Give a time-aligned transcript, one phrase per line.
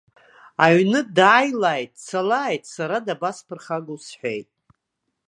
[0.63, 4.49] Аҩны дааилааит, дцалааит, сара дабасԥырхагоу сҳәеит.